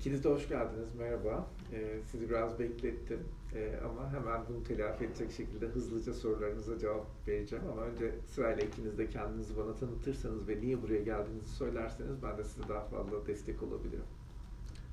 İkiniz 0.00 0.24
de 0.24 0.28
hoş 0.28 0.48
geldiniz. 0.48 0.88
Merhaba. 0.98 1.46
Ee, 1.72 1.98
sizi 2.10 2.30
biraz 2.30 2.58
beklettim. 2.58 3.18
Ee, 3.54 3.80
ama 3.84 4.12
hemen 4.12 4.40
bunu 4.48 4.64
telafi 4.64 5.04
edecek 5.04 5.32
şekilde 5.32 5.66
hızlıca 5.66 6.14
sorularınıza 6.14 6.78
cevap 6.78 7.06
vereceğim. 7.28 7.64
Ama 7.72 7.82
önce 7.82 8.14
sırayla 8.26 8.62
ikiniz 8.62 8.98
de 8.98 9.08
kendinizi 9.08 9.56
bana 9.56 9.74
tanıtırsanız 9.74 10.48
ve 10.48 10.60
niye 10.60 10.82
buraya 10.82 11.02
geldiğinizi 11.02 11.50
söylerseniz 11.50 12.22
ben 12.22 12.38
de 12.38 12.44
size 12.44 12.68
daha 12.68 12.84
fazla 12.84 13.26
destek 13.26 13.62
olabilirim. 13.62 14.04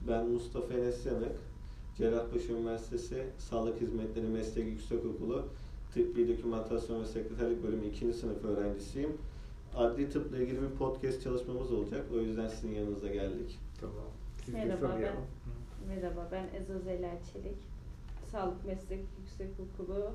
Ben 0.07 0.29
Mustafa 0.29 0.73
Enes 0.73 1.05
Yanık, 1.05 1.37
Cerrahpaşa 1.97 2.53
Üniversitesi 2.53 3.23
Sağlık 3.37 3.81
Hizmetleri 3.81 4.27
Meslek 4.27 4.65
Yüksekokulu 4.65 5.45
Tıbbi 5.93 6.37
Dokümantasyon 6.37 7.01
ve 7.01 7.05
Sekreterlik 7.05 7.63
Bölümü 7.63 7.85
2. 7.85 8.13
sınıf 8.13 8.45
öğrencisiyim. 8.45 9.17
Adli 9.75 10.09
tıpla 10.09 10.37
ilgili 10.37 10.61
bir 10.61 10.77
podcast 10.77 11.23
çalışmamız 11.23 11.71
olacak. 11.71 12.05
O 12.13 12.17
yüzden 12.19 12.47
sizin 12.47 12.71
yanınıza 12.71 13.07
geldik. 13.07 13.59
Tamam. 13.81 14.16
Siz 14.47 14.55
Merhaba 14.55 14.99
ben. 15.01 15.15
Merhaba 15.87 16.27
ben 16.31 16.47
Ezo 16.59 16.79
Zeler 16.79 17.17
Çelik. 17.33 17.57
Sağlık 18.31 18.65
Meslek 18.65 19.05
Yüksekokulu 19.19 20.11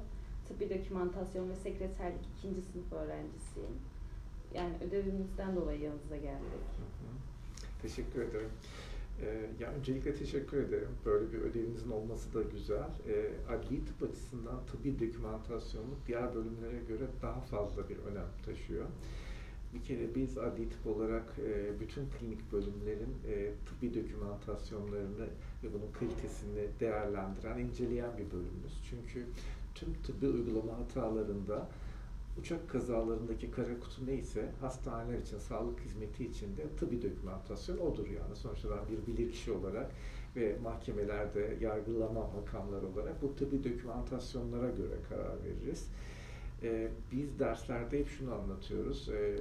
Tıbbi 0.49 0.71
Dokümantasyon 0.71 1.51
ve 1.51 1.55
Sekreterlik 1.55 2.21
2. 2.39 2.49
sınıf 2.49 2.93
öğrencisiyim. 2.93 3.77
Yani 4.55 4.75
ödevimizden 4.89 5.57
dolayı 5.57 5.81
yanınıza 5.81 6.17
geldik. 6.17 6.63
Hı 6.79 6.83
hı. 6.83 7.13
Teşekkür 7.83 8.23
ederim. 8.23 8.51
Ee, 9.23 9.47
ya 9.61 9.71
öncelikle 9.73 10.15
teşekkür 10.15 10.57
ederim. 10.57 10.91
Böyle 11.05 11.33
bir 11.33 11.39
ödevinizin 11.39 11.91
olması 11.91 12.35
da 12.35 12.43
güzel. 12.43 12.91
Ee, 13.09 13.31
adli 13.55 13.85
tıp 13.85 14.11
açısından 14.11 14.61
tıbbi 14.67 15.09
dokümantasyonluk 15.09 16.07
diğer 16.07 16.35
bölümlere 16.35 16.79
göre 16.89 17.07
daha 17.23 17.41
fazla 17.41 17.89
bir 17.89 17.99
önem 17.99 18.29
taşıyor. 18.47 18.87
Bir 19.75 19.83
kere 19.83 20.15
biz 20.15 20.39
adli 20.39 20.69
tıp 20.69 20.87
olarak 20.87 21.35
e, 21.39 21.81
bütün 21.81 22.07
klinik 22.19 22.53
bölümlerin 22.53 23.15
e, 23.29 23.51
tıbbi 23.67 23.95
dokümantasyonlarını 23.95 25.27
ve 25.65 25.75
bunun 25.75 25.93
kalitesini 25.93 26.69
değerlendiren, 26.81 27.59
inceleyen 27.59 28.19
bir 28.19 28.31
bölümümüz. 28.31 28.83
Çünkü 28.91 29.27
tüm 29.75 29.95
tıbbi 30.03 30.29
uygulama 30.29 30.79
hatalarında 30.79 31.69
uçak 32.41 32.71
kazalarındaki 32.71 33.51
kara 33.51 33.81
kutu 33.81 34.07
neyse 34.07 34.51
hastaneler 34.61 35.19
için, 35.19 35.39
sağlık 35.39 35.81
hizmeti 35.81 36.25
için 36.25 36.57
de 36.57 36.63
tıbbi 36.79 37.03
dokümantasyon 37.03 37.79
odur 37.79 38.07
yani. 38.07 38.37
Sonuçta 38.37 38.69
ben 38.71 38.97
bir 38.97 39.13
bilirkişi 39.13 39.53
olarak 39.53 39.91
ve 40.37 40.57
mahkemelerde 40.63 41.57
yargılama 41.61 42.27
makamları 42.27 42.87
olarak 42.87 43.23
bu 43.23 43.37
tıbbi 43.37 43.65
dokümantasyonlara 43.65 44.71
göre 44.71 44.95
karar 45.09 45.45
veririz. 45.45 45.89
Ee, 46.63 46.89
biz 47.13 47.39
derslerde 47.39 47.99
hep 47.99 48.09
şunu 48.09 48.35
anlatıyoruz. 48.35 49.09
Ee, 49.09 49.37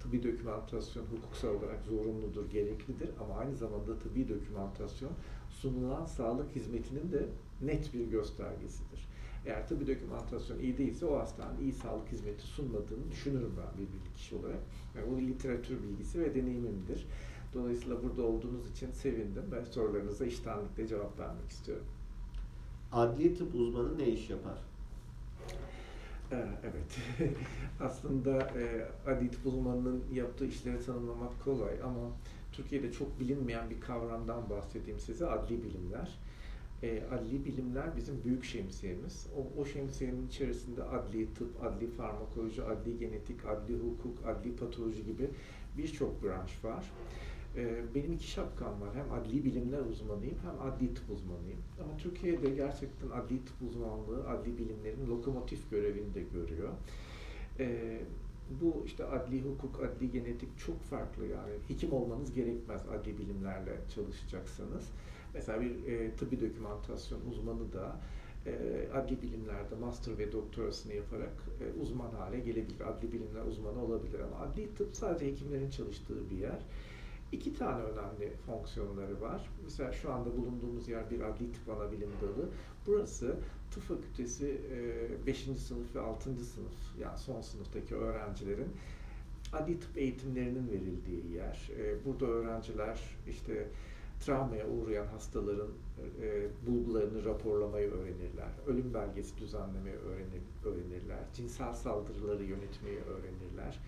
tıbbi 0.00 0.22
dokümantasyon 0.22 1.04
hukuksal 1.04 1.48
olarak 1.48 1.84
zorunludur, 1.84 2.50
gereklidir 2.50 3.10
ama 3.20 3.34
aynı 3.34 3.56
zamanda 3.56 3.98
tıbbi 3.98 4.28
dokümantasyon 4.28 5.12
sunulan 5.50 6.04
sağlık 6.04 6.56
hizmetinin 6.56 7.12
de 7.12 7.28
net 7.60 7.94
bir 7.94 8.06
göstergesidir. 8.06 9.08
Eğer 9.46 9.68
tıbbi 9.68 9.86
dokümantasyon 9.86 10.58
iyi 10.58 10.78
değilse 10.78 11.06
o 11.06 11.18
hastanın 11.18 11.60
iyi 11.60 11.72
sağlık 11.72 12.12
hizmeti 12.12 12.42
sunmadığını 12.42 13.10
düşünürüm 13.10 13.52
ben 13.56 13.78
bir 13.78 13.92
bilgi 13.92 14.14
kişi 14.16 14.36
olarak. 14.36 14.60
Yani 14.96 15.10
bu 15.10 15.20
literatür 15.20 15.82
bilgisi 15.82 16.20
ve 16.20 16.34
deneyimimdir. 16.34 17.06
Dolayısıyla 17.54 18.02
burada 18.02 18.22
olduğunuz 18.22 18.70
için 18.70 18.90
sevindim 18.90 19.44
ve 19.52 19.64
sorularınıza 19.64 20.26
iştenlikle 20.26 20.86
cevap 20.86 21.18
vermek 21.18 21.50
istiyorum. 21.50 21.84
Adli 22.92 23.34
tıp 23.34 23.54
uzmanı 23.54 23.98
ne 23.98 24.08
iş 24.08 24.30
yapar? 24.30 24.58
Evet. 26.32 26.98
Aslında 27.80 28.38
e, 28.40 28.86
adli 29.10 29.30
tıp 29.30 29.46
uzmanının 29.46 30.04
yaptığı 30.12 30.46
işleri 30.46 30.84
tanımlamak 30.84 31.44
kolay 31.44 31.82
ama 31.84 32.10
Türkiye'de 32.52 32.92
çok 32.92 33.20
bilinmeyen 33.20 33.70
bir 33.70 33.80
kavramdan 33.80 34.50
bahsedeyim 34.50 35.00
size. 35.00 35.26
Adli 35.26 35.62
bilimler. 35.62 36.18
E, 36.82 37.02
adli 37.10 37.44
bilimler 37.44 37.96
bizim 37.96 38.24
büyük 38.24 38.44
şemsiyemiz. 38.44 39.26
O, 39.36 39.60
o 39.60 39.64
şemsiyenin 39.64 40.26
içerisinde 40.26 40.82
adli 40.82 41.34
tıp, 41.34 41.64
adli 41.64 41.86
farmakoloji, 41.86 42.62
adli 42.62 42.98
genetik, 42.98 43.44
adli 43.44 43.74
hukuk, 43.74 44.26
adli 44.26 44.56
patoloji 44.56 45.04
gibi 45.04 45.30
birçok 45.78 46.22
branş 46.24 46.64
var. 46.64 46.84
E, 46.84 47.29
benim 47.94 48.12
iki 48.12 48.30
şapkam 48.30 48.80
var. 48.80 48.94
Hem 48.94 49.12
adli 49.12 49.44
bilimler 49.44 49.80
uzmanıyım 49.80 50.38
hem 50.42 50.68
adli 50.68 50.94
tıp 50.94 51.10
uzmanıyım. 51.10 51.58
Ama 51.84 51.96
Türkiye'de 51.96 52.50
gerçekten 52.50 53.10
adli 53.10 53.44
tıp 53.44 53.62
uzmanlığı, 53.68 54.28
adli 54.28 54.58
bilimlerin 54.58 55.06
lokomotif 55.06 55.70
görevini 55.70 56.14
de 56.14 56.22
görüyor. 56.22 56.68
E, 57.58 57.98
bu 58.60 58.82
işte 58.86 59.04
adli 59.04 59.42
hukuk, 59.42 59.80
adli 59.82 60.10
genetik 60.10 60.58
çok 60.58 60.82
farklı 60.82 61.26
yani. 61.26 61.52
Hekim 61.68 61.92
olmanız 61.92 62.34
gerekmez 62.34 62.82
adli 62.88 63.18
bilimlerle 63.18 63.76
çalışacaksanız. 63.94 64.88
Mesela 65.34 65.60
bir 65.60 65.92
e, 65.92 66.10
tıbbi 66.16 66.40
dokümantasyon 66.40 67.20
uzmanı 67.30 67.72
da 67.72 67.96
e, 68.46 68.52
adli 68.94 69.22
bilimlerde 69.22 69.74
master 69.80 70.18
ve 70.18 70.32
doktorasını 70.32 70.94
yaparak 70.94 71.32
e, 71.60 71.80
uzman 71.80 72.10
hale 72.10 72.40
gelebilir. 72.40 72.80
Adli 72.80 73.12
bilimler 73.12 73.44
uzmanı 73.44 73.84
olabilir 73.84 74.20
ama 74.20 74.36
adli 74.38 74.74
tıp 74.74 74.96
sadece 74.96 75.26
hekimlerin 75.26 75.70
çalıştığı 75.70 76.30
bir 76.30 76.36
yer. 76.36 76.58
İki 77.32 77.54
tane 77.54 77.82
önemli 77.82 78.36
fonksiyonları 78.46 79.20
var. 79.20 79.50
Mesela 79.64 79.92
şu 79.92 80.12
anda 80.12 80.36
bulunduğumuz 80.36 80.88
yer 80.88 81.10
bir 81.10 81.20
adli 81.20 81.52
tıp 81.52 81.68
ana 81.68 81.92
bilim 81.92 82.10
dalı. 82.22 82.48
Burası 82.86 83.36
tıp 83.70 83.82
fakültesi 83.82 84.60
5. 85.26 85.38
sınıf 85.38 85.94
ve 85.94 86.00
6. 86.00 86.44
sınıf 86.44 86.72
yani 87.00 87.18
son 87.18 87.40
sınıftaki 87.40 87.94
öğrencilerin 87.94 88.68
adli 89.52 89.80
tıp 89.80 89.98
eğitimlerinin 89.98 90.70
verildiği 90.70 91.32
yer. 91.32 91.70
E, 91.78 92.04
Burada 92.04 92.26
öğrenciler 92.26 93.00
işte 93.28 93.68
travmaya 94.20 94.68
uğrayan 94.68 95.06
hastaların 95.06 95.68
e, 96.22 96.48
bulgularını 96.66 97.24
raporlamayı 97.24 97.90
öğrenirler. 97.90 98.50
Ölüm 98.66 98.94
belgesi 98.94 99.38
düzenlemeyi 99.38 99.96
öğrenir, 99.96 100.42
öğrenirler. 100.64 101.24
Cinsel 101.34 101.74
saldırıları 101.74 102.44
yönetmeyi 102.44 102.98
öğrenirler. 102.98 103.80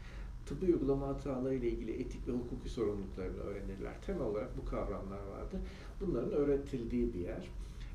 Tıbbi 0.47 0.67
uygulama 0.67 1.09
hataları 1.09 1.55
ile 1.55 1.69
ilgili 1.69 1.93
etik 1.93 2.29
ve 2.29 2.33
hukuki 2.33 2.69
sorumluluklarını 2.69 3.41
öğrenirler. 3.41 4.03
Temel 4.07 4.23
olarak 4.23 4.57
bu 4.57 4.65
kavramlar 4.65 5.19
vardı. 5.19 5.61
Bunların 6.01 6.33
öğretildiği 6.33 7.15
bir 7.15 7.21
yer. 7.21 7.49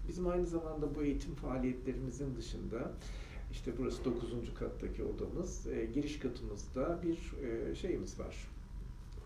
Bizim 0.07 0.27
aynı 0.27 0.45
zamanda 0.45 0.95
bu 0.95 1.03
eğitim 1.03 1.35
faaliyetlerimizin 1.35 2.35
dışında 2.35 2.91
işte 3.51 3.71
burası 3.77 4.05
9. 4.05 4.53
kattaki 4.59 5.03
odamız. 5.03 5.67
E, 5.67 5.85
giriş 5.85 6.19
katımızda 6.19 6.99
bir 7.03 7.33
e, 7.45 7.75
şeyimiz 7.75 8.19
var 8.19 8.47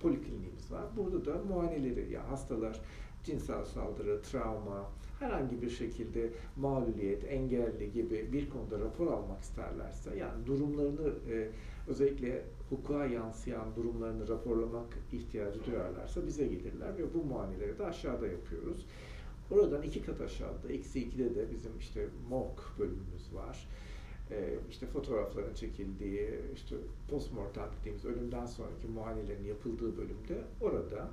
polikliniğimiz 0.01 0.71
var. 0.71 0.83
Burada 0.97 1.25
da 1.25 1.43
muayeneleri, 1.49 2.13
ya 2.13 2.29
hastalar 2.29 2.81
cinsel 3.23 3.65
saldırı, 3.65 4.21
travma, 4.21 4.89
herhangi 5.19 5.61
bir 5.61 5.69
şekilde 5.69 6.29
mağluliyet, 6.57 7.23
engelli 7.29 7.91
gibi 7.91 8.29
bir 8.33 8.49
konuda 8.49 8.79
rapor 8.79 9.07
almak 9.07 9.41
isterlerse, 9.41 10.17
yani 10.17 10.45
durumlarını 10.45 11.13
e, 11.31 11.49
özellikle 11.87 12.43
hukuka 12.71 13.05
yansıyan 13.05 13.75
durumlarını 13.75 14.27
raporlamak 14.27 14.97
ihtiyacı 15.11 15.65
duyarlarsa 15.65 16.27
bize 16.27 16.47
gelirler 16.47 16.97
ve 16.97 17.13
bu 17.13 17.23
muayeneleri 17.23 17.77
de 17.77 17.85
aşağıda 17.85 18.27
yapıyoruz. 18.27 18.85
Oradan 19.51 19.81
iki 19.81 20.01
kat 20.01 20.21
aşağıda, 20.21 20.71
eksi 20.71 20.99
ikide 20.99 21.35
de 21.35 21.51
bizim 21.51 21.71
işte 21.79 22.07
morg 22.29 22.59
bölümümüz 22.79 23.33
var 23.33 23.67
e, 24.31 24.55
işte 24.69 24.85
fotoğrafların 24.85 25.53
çekildiği, 25.53 26.29
işte 26.55 26.75
postmortem 27.09 27.69
dediğimiz 27.79 28.05
ölümden 28.05 28.45
sonraki 28.45 28.87
muayenelerin 28.87 29.43
yapıldığı 29.43 29.97
bölümde 29.97 30.41
orada 30.61 31.09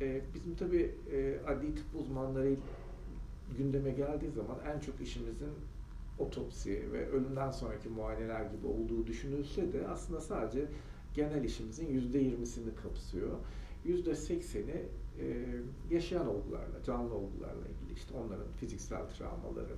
e, 0.00 0.20
bizim 0.34 0.54
tabii 0.54 0.94
e, 1.12 1.38
adli 1.46 1.74
tıp 1.74 1.86
uzmanları 2.00 2.56
gündeme 3.58 3.90
geldiği 3.90 4.30
zaman 4.30 4.56
en 4.74 4.80
çok 4.80 5.00
işimizin 5.00 5.50
otopsi 6.18 6.92
ve 6.92 7.08
ölümden 7.08 7.50
sonraki 7.50 7.88
muayeneler 7.88 8.44
gibi 8.44 8.66
olduğu 8.66 9.06
düşünülse 9.06 9.72
de 9.72 9.88
aslında 9.88 10.20
sadece 10.20 10.68
genel 11.14 11.44
işimizin 11.44 11.88
yüzde 11.88 12.18
yirmisini 12.18 12.74
kapsıyor. 12.74 13.36
Yüzde 13.84 14.14
sekseni 14.14 14.84
e, 15.20 15.46
yaşayan 15.90 16.26
olgularla, 16.26 16.82
canlı 16.86 17.14
olgularla 17.14 17.62
ilgili 17.68 17.98
işte 17.98 18.14
onların 18.14 18.52
fiziksel 18.60 19.08
travmaları 19.08 19.74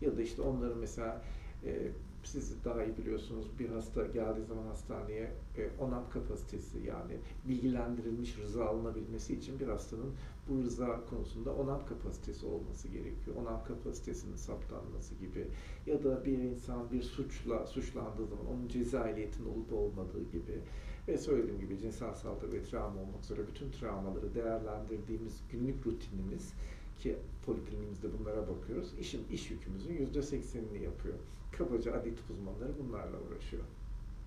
ya 0.00 0.16
da 0.16 0.22
işte 0.22 0.42
onların 0.42 0.78
mesela 0.78 1.22
e, 1.64 1.88
siz 2.22 2.64
daha 2.64 2.84
iyi 2.84 2.98
biliyorsunuz 2.98 3.46
bir 3.58 3.68
hasta 3.68 4.06
geldiği 4.06 4.44
zaman 4.44 4.66
hastaneye 4.66 5.30
e, 5.56 5.70
onam 5.80 6.10
kapasitesi 6.10 6.78
yani 6.78 7.16
bilgilendirilmiş 7.48 8.38
rıza 8.38 8.64
alınabilmesi 8.64 9.34
için 9.34 9.60
bir 9.60 9.68
hastanın 9.68 10.12
bu 10.48 10.62
rıza 10.62 11.00
konusunda 11.10 11.54
onam 11.54 11.86
kapasitesi 11.86 12.46
olması 12.46 12.88
gerekiyor. 12.88 13.36
Onam 13.36 13.64
kapasitesinin 13.64 14.36
saptanması 14.36 15.14
gibi 15.14 15.46
ya 15.86 16.04
da 16.04 16.24
bir 16.24 16.38
insan 16.38 16.90
bir 16.92 17.02
suçla 17.02 17.66
suçlandığı 17.66 18.26
zaman 18.26 18.46
onun 18.46 18.68
ceza 18.68 19.10
olup 19.56 19.72
olmadığı 19.72 20.22
gibi 20.32 20.60
ve 21.08 21.18
söylediğim 21.18 21.60
gibi 21.60 21.78
cinsel 21.78 22.14
saldırı 22.14 22.52
ve 22.52 22.62
travma 22.62 23.00
olmak 23.00 23.24
üzere 23.24 23.40
bütün 23.46 23.70
travmaları 23.70 24.34
değerlendirdiğimiz 24.34 25.40
günlük 25.52 25.86
rutinimiz 25.86 26.54
ki 26.98 27.16
polikliniğimizde 27.46 28.08
bunlara 28.18 28.48
bakıyoruz. 28.48 28.94
İşin 29.00 29.26
iş 29.32 29.50
yükümüzün 29.50 29.94
yüzde 29.94 30.22
seksenini 30.22 30.82
yapıyor. 30.84 31.14
Kabaca 31.58 31.94
adli 31.94 32.16
tıp 32.16 32.30
uzmanları 32.30 32.72
bunlarla 32.78 33.16
uğraşıyor. 33.28 33.62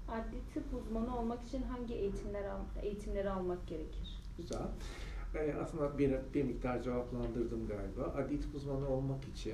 Adli 0.07 0.37
tıp 0.53 0.63
uzmanı 0.81 1.17
olmak 1.19 1.43
için 1.43 1.61
hangi 1.63 1.93
eğitimler 1.93 2.45
al- 2.45 2.83
eğitimleri 2.83 3.29
almak 3.29 3.67
gerekir? 3.67 4.19
Güzel. 4.37 4.67
e, 5.35 5.53
aslında 5.53 5.97
bir, 5.97 6.13
bir 6.33 6.43
miktar 6.43 6.83
cevaplandırdım 6.83 7.67
galiba. 7.67 8.03
Adli 8.17 8.39
tıp 8.41 8.55
uzmanı 8.55 8.89
olmak 8.89 9.23
için 9.25 9.53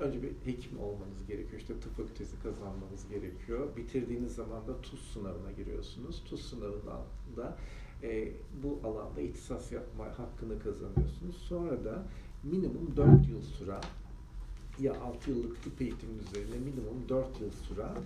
önce 0.00 0.22
bir 0.22 0.30
hekim 0.44 0.80
olmanız 0.80 1.26
gerekiyor. 1.28 1.60
İşte 1.60 1.80
tıp 1.80 1.96
fakültesi 1.96 2.42
kazanmanız 2.42 3.08
gerekiyor. 3.10 3.76
Bitirdiğiniz 3.76 4.34
zaman 4.34 4.66
da 4.66 4.80
TUS 4.80 5.12
sınavına 5.12 5.52
giriyorsunuz. 5.52 6.24
TUS 6.24 6.50
sınavından 6.50 7.00
da 7.36 7.56
e, 8.02 8.32
bu 8.62 8.80
alanda 8.88 9.20
ihtisas 9.20 9.72
yapma 9.72 10.04
hakkını 10.18 10.58
kazanıyorsunuz. 10.62 11.36
Sonra 11.36 11.84
da 11.84 12.02
minimum 12.42 12.96
4 12.96 13.28
yıl 13.28 13.42
süren 13.42 13.82
ya 14.80 14.92
6 15.00 15.30
yıllık 15.30 15.62
tıp 15.62 15.82
eğitiminin 15.82 16.18
üzerine 16.18 16.58
minimum 16.58 17.08
4 17.08 17.40
yıl 17.40 17.50
süren 17.50 17.96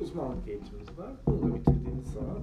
uzmanlık 0.00 0.48
eğitimimiz 0.48 0.98
var. 0.98 1.12
Bunu 1.26 1.42
da 1.42 1.54
bitirdiğiniz 1.54 2.06
zaman 2.12 2.42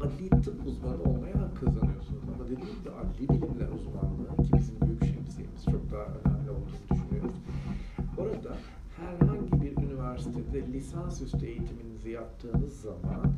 adli 0.00 0.30
tıp 0.30 0.66
uzmanı 0.66 1.02
olmaya 1.02 1.40
hak 1.40 1.60
kazanıyorsunuz. 1.60 2.22
Ama 2.34 2.44
dediğim 2.44 2.78
gibi 2.78 2.90
adli 2.90 3.28
bilimler 3.28 3.68
uzmanlığı 3.68 4.36
ki 4.44 4.52
bizim 4.58 4.80
büyük 4.80 5.04
şemsiyemiz 5.04 5.64
çok 5.64 5.92
daha 5.92 6.04
önemli 6.04 6.50
olduğunu 6.50 6.84
düşünüyoruz. 6.90 7.36
Orada 8.18 8.56
herhangi 8.96 9.52
bir 9.62 9.65
üniversitede 10.06 10.72
lisansüstü 10.72 11.46
eğitiminizi 11.46 12.10
yaptığınız 12.10 12.80
zaman 12.80 13.32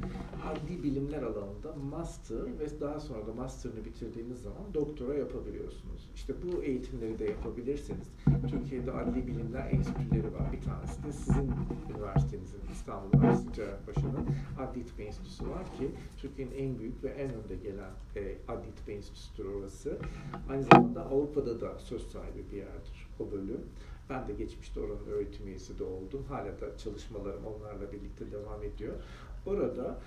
adli 0.45 0.83
bilimler 0.83 1.23
alanında 1.23 1.75
master 1.91 2.59
ve 2.59 2.81
daha 2.81 3.01
sonra 3.01 3.27
da 3.27 3.33
master'ını 3.33 3.85
bitirdiğiniz 3.85 4.43
zaman 4.43 4.75
doktora 4.75 5.15
yapabiliyorsunuz. 5.15 6.11
İşte 6.15 6.35
bu 6.43 6.63
eğitimleri 6.63 7.19
de 7.19 7.25
yapabilirsiniz. 7.25 8.09
Türkiye'de 8.51 8.93
adli 8.93 9.27
bilimler 9.27 9.71
enstitüleri 9.71 10.35
var. 10.35 10.53
Bir 10.53 10.61
tanesi 10.61 11.03
de 11.03 11.13
sizin 11.13 11.51
üniversitenizin 11.91 12.61
İstanbul 12.73 13.19
Üniversitesi 13.19 13.55
Cerrahpaşa'nın 13.55 14.27
Adli 14.59 14.87
Tıp 14.87 15.01
Enstitüsü 15.01 15.49
var 15.49 15.65
ki 15.79 15.91
Türkiye'nin 16.17 16.55
en 16.55 16.79
büyük 16.79 17.05
ve 17.05 17.09
en 17.09 17.31
önde 17.31 17.57
gelen 17.63 17.91
e, 18.17 18.39
Adli 18.49 18.75
Tıp 18.77 18.89
Enstitüsü'dür 18.89 19.45
orası. 19.45 19.99
Aynı 20.49 20.63
zamanda 20.73 21.07
Avrupa'da 21.07 21.61
da 21.61 21.79
söz 21.79 22.03
sahibi 22.03 22.45
bir 22.53 22.57
yerdir 22.57 23.09
o 23.21 23.31
bölüm. 23.31 23.61
Ben 24.11 24.29
de 24.29 24.33
geçmişte 24.33 24.81
oranın 24.81 25.07
öğretim 25.07 25.47
üyesi 25.47 25.79
de 25.79 25.85
oldum. 25.85 26.25
Hala 26.29 26.61
da 26.61 26.77
çalışmalarım 26.79 27.43
onlarla 27.47 27.93
birlikte 27.93 28.33
devam 28.33 28.63
ediyor. 28.63 28.95
Orada 29.47 29.99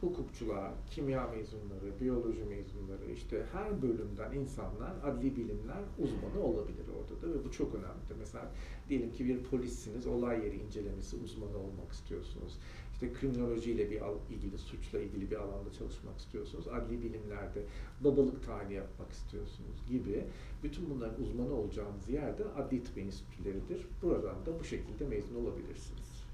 hukukçular, 0.00 0.70
kimya 0.90 1.26
mezunları, 1.26 2.00
biyoloji 2.00 2.44
mezunları, 2.44 3.12
işte 3.14 3.46
her 3.52 3.82
bölümden 3.82 4.32
insanlar, 4.32 4.92
adli 5.04 5.36
bilimler 5.36 5.82
uzmanı 5.98 6.44
olabilir 6.44 6.84
orada 6.98 7.22
da 7.22 7.34
ve 7.34 7.44
bu 7.44 7.52
çok 7.52 7.74
önemli. 7.74 8.18
Mesela 8.18 8.50
diyelim 8.88 9.12
ki 9.12 9.26
bir 9.26 9.42
polissiniz, 9.42 10.06
olay 10.06 10.44
yeri 10.44 10.56
incelemesi 10.56 11.16
uzmanı 11.16 11.58
olmak 11.58 11.92
istiyorsunuz. 11.92 12.58
İşte 12.96 13.12
kriminolojiyle 13.12 13.90
bir 13.90 14.00
ilgili, 14.30 14.58
suçla 14.58 14.98
ilgili 14.98 15.30
bir 15.30 15.36
alanda 15.36 15.72
çalışmak 15.78 16.18
istiyorsunuz. 16.18 16.68
Adli 16.68 17.02
bilimlerde 17.02 17.62
babalık 18.00 18.46
tayini 18.46 18.74
yapmak 18.74 19.12
istiyorsunuz 19.12 19.76
gibi. 19.88 20.24
Bütün 20.62 20.90
bunların 20.90 21.22
uzmanı 21.22 21.54
olacağınız 21.54 22.08
yerde 22.08 22.44
adli 22.44 22.84
tıp 22.84 22.98
enstitüleridir. 22.98 23.86
Buradan 24.02 24.46
da 24.46 24.60
bu 24.60 24.64
şekilde 24.64 25.06
mezun 25.06 25.34
olabilirsiniz. 25.34 26.24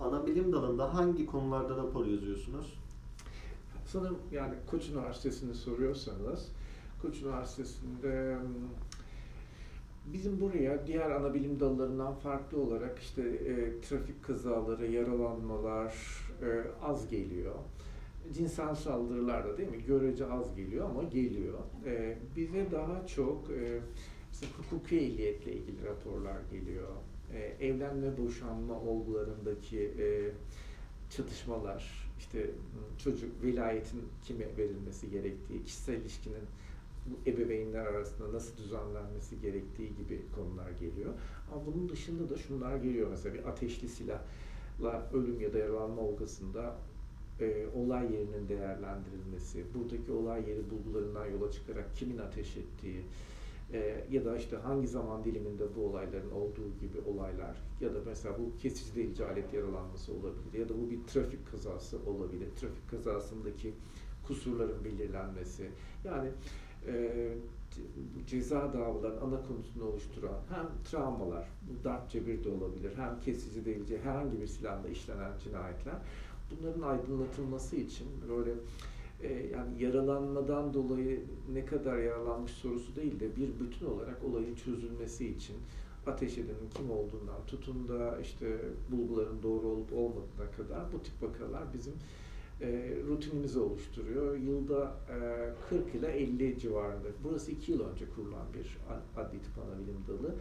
Ana 0.00 0.26
bilim 0.26 0.52
dalında 0.52 0.94
hangi 0.94 1.26
konularda 1.26 1.76
rapor 1.76 2.06
yazıyorsunuz? 2.06 2.78
Sanırım 3.86 4.18
yani 4.32 4.54
Koç 4.66 4.88
Üniversitesi'ni 4.88 5.54
soruyorsanız, 5.54 6.48
Koç 7.02 7.22
Üniversitesi'nde 7.22 8.38
bizim 10.12 10.40
buraya 10.40 10.86
diğer 10.86 11.10
ana 11.10 11.34
bilim 11.34 11.60
dallarından 11.60 12.14
farklı 12.14 12.60
olarak 12.60 12.98
işte 12.98 13.22
e, 13.22 13.80
trafik 13.80 14.24
kazaları, 14.24 14.86
yaralanmalar 14.86 15.94
e, 16.42 16.46
az 16.82 17.08
geliyor. 17.08 17.54
Cinsel 18.32 18.74
saldırılar 18.74 19.48
da 19.48 19.58
değil 19.58 19.70
mi? 19.70 19.84
Görece 19.86 20.26
az 20.26 20.56
geliyor 20.56 20.90
ama 20.90 21.02
geliyor. 21.02 21.58
E, 21.86 22.18
bize 22.36 22.70
daha 22.72 23.06
çok 23.06 23.50
e, 23.50 23.80
mesela 24.30 24.52
hukuki 24.58 24.98
ehliyetle 24.98 25.52
ilgili 25.52 25.84
raporlar 25.84 26.36
geliyor 26.52 26.88
e, 27.34 27.66
evlenme 27.66 28.18
boşanma 28.18 28.80
olgularındaki 28.80 29.80
e, 29.80 30.30
çatışmalar, 31.10 32.10
işte 32.18 32.50
çocuk 32.98 33.42
velayetin 33.42 34.02
kime 34.22 34.56
verilmesi 34.56 35.10
gerektiği, 35.10 35.64
kişisel 35.64 35.94
ilişkinin 35.94 36.44
bu 37.06 37.30
ebeveynler 37.30 37.86
arasında 37.86 38.32
nasıl 38.32 38.56
düzenlenmesi 38.56 39.40
gerektiği 39.40 39.94
gibi 39.96 40.22
konular 40.34 40.70
geliyor. 40.70 41.12
Ama 41.52 41.66
bunun 41.66 41.88
dışında 41.88 42.30
da 42.30 42.36
şunlar 42.38 42.76
geliyor 42.76 43.10
mesela 43.10 43.34
bir 43.34 43.44
ateşli 43.44 43.88
silahla 43.88 45.10
ölüm 45.12 45.40
ya 45.40 45.52
da 45.52 45.58
yaralanma 45.58 46.02
olgasında 46.02 46.76
e, 47.40 47.66
olay 47.74 48.12
yerinin 48.12 48.48
değerlendirilmesi, 48.48 49.64
buradaki 49.74 50.12
olay 50.12 50.50
yeri 50.50 50.70
bulgularından 50.70 51.26
yola 51.26 51.50
çıkarak 51.50 51.96
kimin 51.96 52.18
ateş 52.18 52.56
ettiği, 52.56 53.04
e, 53.72 54.04
ya 54.10 54.24
da 54.24 54.36
işte 54.36 54.56
hangi 54.56 54.88
zaman 54.88 55.24
diliminde 55.24 55.64
bu 55.76 55.86
olayların 55.86 56.30
olduğu 56.30 56.68
gibi 56.80 56.98
olaylar 57.06 57.56
ya 57.80 57.94
da 57.94 57.98
mesela 58.06 58.38
bu 58.38 58.58
kesici 58.58 58.96
delici 58.96 59.24
alet 59.24 59.54
yaralanması 59.54 60.12
olabilir 60.12 60.58
ya 60.58 60.68
da 60.68 60.74
bu 60.78 60.90
bir 60.90 60.98
trafik 61.06 61.50
kazası 61.50 61.98
olabilir. 62.06 62.48
Trafik 62.60 62.90
kazasındaki 62.90 63.72
kusurların 64.26 64.84
belirlenmesi. 64.84 65.70
Yani 66.04 66.28
e, 66.86 67.28
ceza 68.26 68.72
davaların 68.72 69.26
ana 69.26 69.42
konusunu 69.42 69.84
oluşturan 69.84 70.38
hem 70.48 70.66
travmalar, 70.90 71.48
bu 71.62 71.84
darp 71.84 72.10
cebir 72.10 72.44
de 72.44 72.48
olabilir, 72.48 72.92
hem 72.96 73.20
kesici 73.20 73.64
delici 73.64 73.98
herhangi 73.98 74.40
bir 74.40 74.46
silahla 74.46 74.88
işlenen 74.88 75.32
cinayetler 75.44 75.94
bunların 76.50 76.82
aydınlatılması 76.82 77.76
için 77.76 78.06
böyle 78.28 78.52
e, 79.22 79.32
yani 79.32 79.82
yaralanmadan 79.82 80.74
dolayı 80.74 81.20
ne 81.52 81.64
kadar 81.64 81.98
yaralanmış 81.98 82.52
sorusu 82.52 82.96
değil 82.96 83.20
de 83.20 83.36
bir 83.36 83.48
bütün 83.60 83.86
olarak 83.86 84.24
olayın 84.24 84.54
çözülmesi 84.54 85.28
için 85.28 85.56
ateş 86.06 86.38
edenin 86.38 86.70
kim 86.74 86.90
olduğundan 86.90 87.46
tutun 87.46 87.88
da 87.88 88.20
işte 88.20 88.58
bulguların 88.90 89.42
doğru 89.42 89.66
olup 89.66 89.92
olmadığına 89.92 90.50
kadar 90.56 90.92
bu 90.92 91.02
tip 91.02 91.22
vakalar 91.22 91.62
bizim 91.74 91.92
rutinimizi 93.08 93.58
oluşturuyor. 93.58 94.36
Yılda 94.36 94.96
e, 95.10 95.18
40 95.68 95.94
ile 95.94 96.08
50 96.08 96.58
civarında. 96.58 97.08
Burası 97.24 97.50
2 97.50 97.72
yıl 97.72 97.80
önce 97.80 98.04
kurulan 98.14 98.46
bir 98.54 98.78
adli 99.16 99.42
tıp 99.42 99.58
anabilim 99.58 99.98
dalı. 100.08 100.34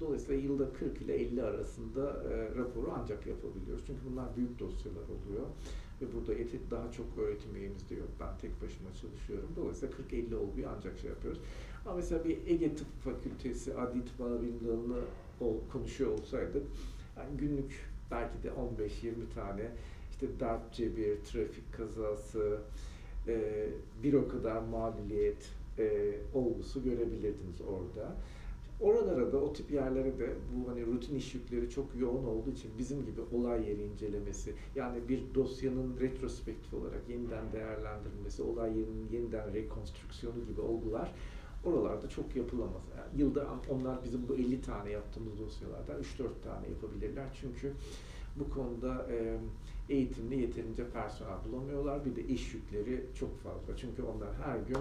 Dolayısıyla 0.00 0.42
yılda 0.42 0.72
40 0.72 1.02
ile 1.02 1.14
50 1.14 1.42
arasında 1.42 2.22
e, 2.32 2.58
raporu 2.58 2.92
ancak 3.00 3.26
yapabiliyoruz. 3.26 3.84
Çünkü 3.86 4.00
bunlar 4.10 4.36
büyük 4.36 4.58
dosyalar 4.58 5.02
oluyor 5.02 5.46
ve 6.02 6.06
burada 6.14 6.34
etik 6.34 6.70
daha 6.70 6.92
çok 6.92 7.06
öğretim 7.18 7.56
üyemiz 7.56 7.90
de 7.90 7.94
yok. 7.94 8.08
Ben 8.20 8.38
tek 8.38 8.62
başıma 8.62 8.90
çalışıyorum. 9.00 9.48
Dolayısıyla 9.56 9.94
40-50 10.10 10.34
olguyu 10.34 10.66
ancak 10.76 10.98
şey 10.98 11.10
yapıyoruz. 11.10 11.40
Ama 11.86 11.96
mesela 11.96 12.24
bir 12.24 12.38
Ege 12.46 12.74
Tıp 12.74 12.86
Fakültesi 13.04 13.74
Adli 13.74 14.04
Tıp 14.04 14.20
Anabilim 14.20 14.60
Dalı'nı 14.66 15.00
konuşuyor 15.72 16.10
olsaydık 16.10 16.62
yani 17.16 17.36
günlük 17.36 17.72
belki 18.10 18.42
de 18.42 18.48
15-20 18.48 19.34
tane 19.34 19.70
işte 20.14 20.40
darp 20.40 20.72
cebir, 20.72 21.16
trafik 21.24 21.72
kazası, 21.72 22.58
e, 23.28 23.66
bir 24.02 24.14
o 24.14 24.28
kadar 24.28 24.62
mağluliyet 24.62 25.50
e, 25.78 26.14
olgusu 26.34 26.82
görebilirdiniz 26.82 27.60
orada. 27.60 28.16
Oralara 28.80 29.32
da 29.32 29.38
o 29.38 29.52
tip 29.52 29.70
yerlere 29.70 30.18
de 30.18 30.34
bu 30.54 30.70
hani 30.70 30.86
rutin 30.86 31.16
iş 31.16 31.34
yükleri 31.34 31.70
çok 31.70 31.86
yoğun 32.00 32.24
olduğu 32.24 32.50
için 32.50 32.70
bizim 32.78 33.06
gibi 33.06 33.20
olay 33.32 33.68
yeri 33.68 33.82
incelemesi 33.82 34.54
yani 34.74 35.08
bir 35.08 35.22
dosyanın 35.34 36.00
retrospektif 36.00 36.74
olarak 36.74 37.08
yeniden 37.08 37.52
değerlendirilmesi, 37.52 38.42
olay 38.42 38.78
yerinin 38.78 39.08
yeniden 39.12 39.54
rekonstrüksiyonu 39.54 40.46
gibi 40.46 40.60
olgular 40.60 41.14
oralarda 41.64 42.08
çok 42.08 42.36
yapılamaz. 42.36 42.82
Yani 42.98 43.22
yılda 43.22 43.46
onlar 43.70 44.04
bizim 44.04 44.28
bu 44.28 44.34
50 44.34 44.60
tane 44.60 44.90
yaptığımız 44.90 45.38
dosyalardan 45.38 45.96
3-4 46.00 46.04
tane 46.44 46.68
yapabilirler. 46.68 47.26
Çünkü 47.40 47.72
bu 48.36 48.50
konuda 48.50 49.06
e, 49.10 49.38
eğitimli 49.88 50.40
yeterince 50.40 50.90
personel 50.90 51.38
bulamıyorlar. 51.48 52.04
Bir 52.04 52.16
de 52.16 52.24
iş 52.24 52.54
yükleri 52.54 53.04
çok 53.14 53.40
fazla. 53.40 53.76
Çünkü 53.76 54.02
onlar 54.02 54.34
her 54.44 54.58
gün 54.58 54.78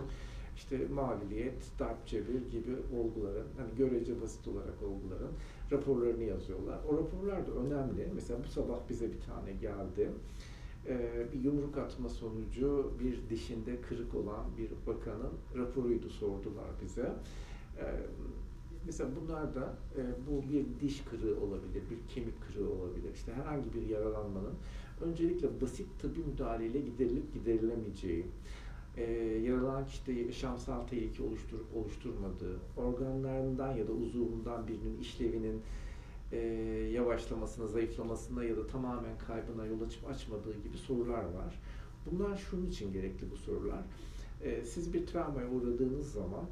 işte 0.56 0.88
mağluliyet, 0.94 1.72
darp 1.80 2.06
cebir 2.06 2.52
gibi 2.52 2.76
olguların, 3.00 3.48
hani 3.58 3.76
görece 3.78 4.22
basit 4.22 4.48
olarak 4.48 4.84
olguların 4.84 5.32
raporlarını 5.72 6.24
yazıyorlar. 6.24 6.80
O 6.90 6.98
raporlar 6.98 7.48
da 7.48 7.52
önemli. 7.52 8.08
Mesela 8.16 8.40
bu 8.44 8.48
sabah 8.48 8.90
bize 8.90 9.12
bir 9.12 9.22
tane 9.22 9.52
geldi. 9.54 10.10
Ee, 10.88 11.28
bir 11.34 11.44
yumruk 11.44 11.78
atma 11.78 12.10
sonucu 12.10 12.92
bir 13.00 13.30
dişinde 13.30 13.82
kırık 13.82 14.16
olan 14.16 14.46
bir 14.58 14.70
bakanın 14.88 15.34
raporuydu 15.56 16.10
sordular 16.10 16.68
bize. 16.84 17.14
Ee, 17.80 17.84
mesela 18.86 19.10
bunlar 19.22 19.56
da 19.56 19.76
e, 19.98 20.02
bu 20.28 20.54
bir 20.54 20.66
diş 20.82 21.02
kırığı 21.02 21.42
olabilir, 21.42 21.84
bir 21.92 22.14
kemik 22.14 22.34
kırığı 22.48 22.70
olabilir. 22.70 23.14
İşte 23.14 23.34
herhangi 23.34 23.74
bir 23.74 23.88
yaralanmanın 23.88 24.54
öncelikle 25.04 25.62
basit 25.62 25.88
tıbbi 26.00 26.20
müdahaleyle 26.20 26.80
giderilip 26.80 27.34
giderilemeyeceği, 27.34 28.26
e, 28.98 29.04
yaralanan 29.46 29.86
kişide 29.86 30.14
yaşamsal 30.14 30.88
tehlike 30.88 31.24
oluşturup 31.24 31.76
oluşturmadığı, 31.76 32.60
organlarından 32.78 33.72
ya 33.72 33.88
da 33.88 33.92
uzuvundan 33.92 34.68
birinin 34.68 35.00
işlevinin 35.02 35.62
e, 36.32 36.38
yavaşlamasına, 36.94 37.68
zayıflamasına 37.68 38.44
ya 38.44 38.58
da 38.58 38.68
tamamen 38.68 39.18
kaybına 39.28 39.66
yol 39.66 39.82
açıp 39.82 40.10
açmadığı 40.10 40.54
gibi 40.64 40.78
sorular 40.78 41.24
var. 41.24 41.60
Bunlar 42.12 42.38
şunun 42.38 42.66
için 42.66 42.94
gerekli 42.94 43.32
bu 43.32 43.38
sorular. 43.38 43.84
E, 44.44 44.66
siz 44.66 44.94
bir 44.94 45.06
travmaya 45.06 45.50
uğradığınız 45.50 46.12
zaman 46.12 46.46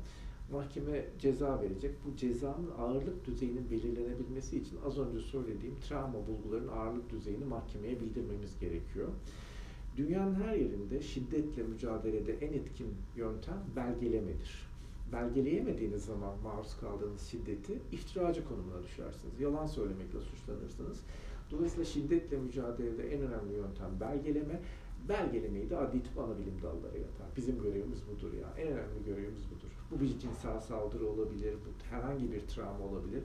mahkeme 0.52 1.06
ceza 1.20 1.62
verecek. 1.62 1.92
Bu 2.06 2.16
cezanın 2.18 2.72
ağırlık 2.78 3.26
düzeyinin 3.26 3.72
belirlenebilmesi 3.72 4.58
için 4.58 4.78
az 4.86 4.98
önce 4.98 5.20
söylediğim 5.20 5.76
travma 5.88 6.20
bulgularının 6.28 6.72
ağırlık 6.72 7.10
düzeyini 7.10 7.46
mahkemeye 7.46 8.00
bildirmemiz 8.00 8.60
gerekiyor. 8.60 9.08
Dünyanın 9.98 10.36
her 10.36 10.54
yerinde 10.54 11.02
şiddetle 11.02 11.64
mücadelede 11.64 12.34
en 12.34 12.54
etkin 12.54 12.88
yöntem 13.16 13.64
belgelemedir. 13.76 14.72
Belgeleyemediğiniz 15.14 16.06
zaman 16.06 16.34
maruz 16.44 16.78
kaldığınız 16.82 17.22
şiddeti 17.22 17.74
iftiracı 17.92 18.48
konumuna 18.48 18.84
düşersiniz. 18.84 19.40
Yalan 19.40 19.68
söylemekle 19.68 20.20
suçlanırsınız. 20.20 21.00
Dolayısıyla 21.52 21.86
şiddetle 21.86 22.38
mücadelede 22.38 23.16
en 23.16 23.22
önemli 23.22 23.54
yöntem 23.54 24.00
belgeleme. 24.00 24.60
Belgelemeyi 25.10 25.70
de 25.70 25.78
adli 25.78 26.04
tıp 26.04 26.18
ana 26.18 26.38
bilim 26.38 26.62
dalları 26.64 26.98
yapar. 26.98 27.28
Bizim 27.38 27.64
görevimiz 27.64 28.00
budur 28.08 28.34
ya. 28.34 28.54
En 28.58 28.68
önemli 28.68 29.06
görevimiz 29.06 29.44
budur. 29.52 29.81
Bu 29.92 30.02
bir 30.02 30.20
cinsel 30.20 30.60
saldırı 30.60 31.08
olabilir, 31.08 31.54
bu 31.54 31.96
herhangi 31.96 32.32
bir 32.32 32.42
travma 32.42 32.86
olabilir. 32.86 33.24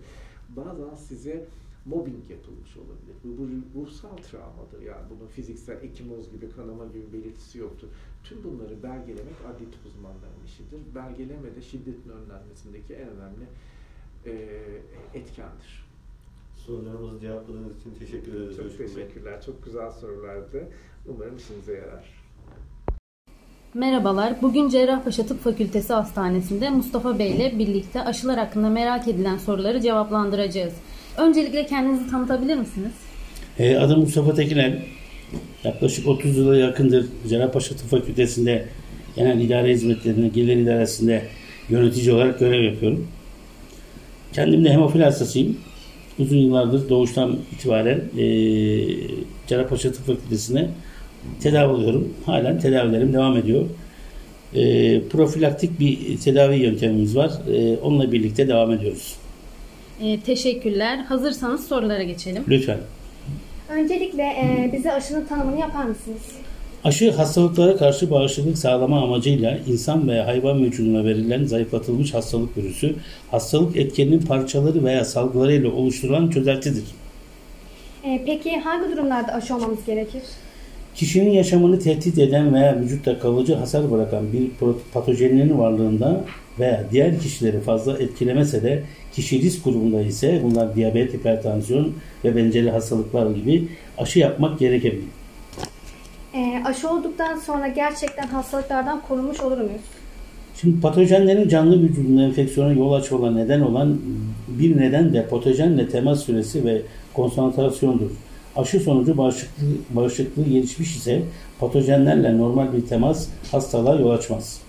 Bazen 0.49 0.95
size 0.95 1.47
mobbing 1.87 2.31
yapılmış 2.31 2.77
olabilir. 2.77 3.17
Bu, 3.25 3.29
bu 3.75 3.83
ruhsal 3.83 4.17
travmadır. 4.17 4.83
Yani 4.83 5.03
bunun 5.11 5.29
fiziksel 5.29 5.83
ekimoz 5.83 6.31
gibi, 6.33 6.51
kanama 6.51 6.87
gibi 6.87 7.13
belirtisi 7.13 7.59
yoktur. 7.59 7.89
Tüm 8.25 8.45
bunları 8.45 8.83
belgelemek 8.83 9.35
adli 9.49 9.71
tıp 9.71 9.87
uzmanlarının 9.87 10.45
işidir. 10.47 10.81
Belgeleme 10.95 11.57
de 11.57 11.63
şiddetin 11.63 12.11
önlenmesindeki 12.11 12.95
en 12.95 13.09
önemli 13.09 13.47
e, 14.27 14.33
etkendir. 15.15 15.87
Sorularımızı 16.57 17.21
cevapladığınız 17.21 17.81
için 17.81 17.95
teşekkür 17.99 18.35
ederiz. 18.35 18.57
Çok 18.57 18.79
teşekkürler. 18.79 19.43
Çok 19.43 19.65
güzel 19.65 19.91
sorulardı. 19.91 20.69
Umarım 21.07 21.37
işinize 21.37 21.73
yarar. 21.73 22.16
Merhabalar. 23.77 24.43
Bugün 24.43 24.69
Cerrahpaşa 24.69 25.27
Tıp 25.27 25.45
Fakültesi 25.45 25.93
Hastanesi'nde 25.93 26.71
Mustafa 26.71 27.19
Bey 27.19 27.31
ile 27.31 27.59
birlikte 27.59 28.01
aşılar 28.01 28.39
hakkında 28.39 28.69
merak 28.69 29.09
edilen 29.09 29.37
soruları 29.37 29.81
cevaplandıracağız. 29.81 30.73
Öncelikle 31.19 31.67
kendinizi 31.67 32.11
tanıtabilir 32.11 32.57
misiniz? 32.57 32.93
E, 33.59 33.77
adım 33.77 34.01
Mustafa 34.01 34.35
Tekiner. 34.35 34.79
Yaklaşık 35.65 36.09
30 36.09 36.37
yıla 36.37 36.57
yakındır 36.57 37.07
Cerrahpaşa 37.29 37.77
Tıp 37.77 37.91
Fakültesi'nde 37.91 38.69
genel 39.17 39.41
idare 39.41 39.73
hizmetlerinde, 39.73 40.29
gelir 40.29 40.57
idaresinde 40.57 41.23
yönetici 41.69 42.13
olarak 42.13 42.39
görev 42.39 42.63
yapıyorum. 42.63 43.09
Kendim 44.33 44.65
de 44.65 44.71
hemofili 44.71 45.05
hastasıyım. 45.05 45.57
Uzun 46.19 46.37
yıllardır 46.37 46.89
doğuştan 46.89 47.39
itibaren 47.53 48.01
e, 48.19 48.25
Cerrahpaşa 49.47 49.93
Tıp 49.93 50.07
Fakültesi'ne 50.07 50.69
tedavi 51.43 51.73
oluyorum. 51.73 52.15
Halen 52.27 52.59
tedavilerim 52.61 53.13
devam 53.13 53.37
ediyor. 53.37 53.65
E, 54.55 55.01
profilaktik 55.09 55.81
bir 55.81 56.19
tedavi 56.19 56.57
yöntemimiz 56.57 57.17
var. 57.17 57.31
E, 57.53 57.77
onunla 57.77 58.13
birlikte 58.13 58.49
devam 58.49 58.73
ediyoruz. 58.73 59.17
Ee, 60.03 60.21
teşekkürler. 60.21 60.99
Hazırsanız 60.99 61.67
sorulara 61.69 62.03
geçelim. 62.03 62.45
Lütfen. 62.49 62.79
Öncelikle 63.69 64.23
e, 64.23 64.71
bize 64.73 64.93
aşının 64.93 65.27
tanımını 65.27 65.61
yapar 65.61 65.85
mısınız? 65.85 66.21
Aşı 66.85 67.11
hastalıklara 67.13 67.77
karşı 67.77 68.11
bağışıklık 68.11 68.59
sağlama 68.59 69.03
amacıyla 69.03 69.59
insan 69.67 70.09
veya 70.09 70.27
hayvan 70.27 70.65
vücuduna 70.65 71.05
verilen 71.05 71.45
zayıflatılmış 71.45 72.15
hastalık 72.15 72.57
virüsü, 72.57 72.95
hastalık 73.31 73.77
etkeninin 73.77 74.21
parçaları 74.21 74.85
veya 74.85 75.05
salgılarıyla 75.05 75.71
oluşturulan 75.71 76.29
çözeltidir. 76.29 76.85
E, 78.05 78.23
peki 78.27 78.57
hangi 78.61 78.93
durumlarda 78.93 79.33
aşı 79.33 79.55
olmamız 79.55 79.85
gerekir? 79.87 80.23
Kişinin 80.97 81.31
yaşamını 81.31 81.79
tehdit 81.79 82.19
eden 82.19 82.55
veya 82.55 82.81
vücutta 82.81 83.19
kalıcı 83.19 83.55
hasar 83.55 83.91
bırakan 83.91 84.33
bir 84.33 84.51
patojenlerin 84.93 85.59
varlığında 85.59 86.25
veya 86.59 86.85
diğer 86.91 87.21
kişileri 87.21 87.61
fazla 87.61 87.99
etkilemese 87.99 88.63
de 88.63 88.83
kişi 89.13 89.43
risk 89.43 89.65
grubunda 89.65 90.03
ise 90.03 90.41
bunlar 90.45 90.75
diyabet, 90.75 91.15
hipertansiyon 91.15 91.93
ve 92.25 92.37
benzeri 92.37 92.71
hastalıklar 92.71 93.31
gibi 93.31 93.69
aşı 93.99 94.19
yapmak 94.19 94.59
gerekebilir. 94.59 95.05
E, 96.35 96.63
aşı 96.65 96.91
olduktan 96.91 97.39
sonra 97.39 97.69
gerçekten 97.69 98.27
hastalıklardan 98.27 99.03
korunmuş 99.09 99.41
olur 99.41 99.59
muyuz? 99.59 99.83
Şimdi 100.61 100.81
patojenlerin 100.81 101.49
canlı 101.49 101.83
vücudunda 101.83 102.23
enfeksiyona 102.23 102.73
yol 102.73 102.93
açma 102.93 103.31
neden 103.31 103.61
olan 103.61 103.99
bir 104.49 104.77
neden 104.77 105.15
de 105.15 105.27
patojenle 105.27 105.89
temas 105.89 106.25
süresi 106.25 106.65
ve 106.65 106.83
konsantrasyondur. 107.15 108.11
Aşı 108.57 108.81
sonucu 108.81 109.19
bağışıklığı, 109.19 109.77
bağışıklığı 109.91 110.45
gelişmiş 110.45 110.97
ise 110.97 111.23
patojenlerle 111.61 112.39
normal 112.39 112.73
bir 112.73 112.87
temas 112.87 113.29
hastalığa 113.53 113.95
yol 113.95 114.11
açmaz. 114.11 114.61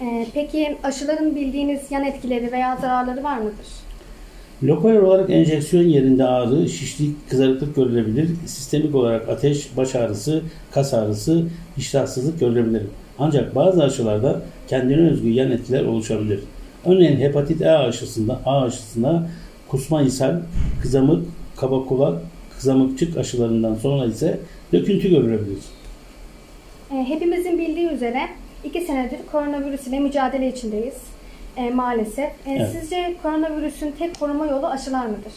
E, 0.00 0.26
peki 0.34 0.76
aşıların 0.82 1.36
bildiğiniz 1.36 1.80
yan 1.90 2.04
etkileri 2.04 2.52
veya 2.52 2.76
zararları 2.76 3.24
var 3.24 3.38
mıdır? 3.38 3.66
Lokal 4.62 4.96
olarak 4.96 5.30
enjeksiyon 5.30 5.84
yerinde 5.84 6.24
ağrı, 6.24 6.68
şişlik, 6.68 7.30
kızarıklık 7.30 7.76
görülebilir. 7.76 8.28
Sistemik 8.46 8.94
olarak 8.94 9.28
ateş, 9.28 9.76
baş 9.76 9.94
ağrısı, 9.94 10.42
kas 10.70 10.94
ağrısı, 10.94 11.46
iştahsızlık 11.76 12.40
görülebilir. 12.40 12.82
Ancak 13.18 13.54
bazı 13.54 13.84
aşılarda 13.84 14.42
kendine 14.68 15.10
özgü 15.10 15.28
yan 15.28 15.50
etkiler 15.50 15.84
oluşabilir. 15.84 16.40
Örneğin 16.86 17.16
hepatit 17.20 17.62
A 17.62 17.78
aşısında, 17.78 18.40
A 18.46 18.62
aşısında 18.62 19.28
kusma 19.68 20.02
ishal, 20.02 20.40
kızamık, 20.82 21.26
kaba 21.56 21.84
kulak, 21.84 22.22
kızamıkçık 22.58 23.16
aşılarından 23.16 23.74
sonra 23.74 24.06
ise 24.06 24.40
döküntü 24.72 25.10
görülebilir. 25.10 25.58
E, 26.92 26.94
hepimizin 26.94 27.58
bildiği 27.58 27.88
üzere 27.88 28.20
iki 28.64 28.80
senedir 28.80 29.18
koronavirüs 29.32 29.86
ile 29.86 29.98
mücadele 30.00 30.48
içindeyiz. 30.48 30.94
E, 31.56 31.70
maalesef. 31.70 32.18
E, 32.24 32.32
Evet. 32.46 32.68
Sizce 32.80 33.14
koronavirüsün 33.22 33.94
tek 33.98 34.20
koruma 34.20 34.46
yolu 34.46 34.66
aşılar 34.66 35.06
mıdır? 35.06 35.32